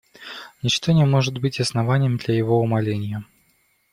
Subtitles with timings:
[0.63, 3.23] Ничто не может быть основанием для его умаления.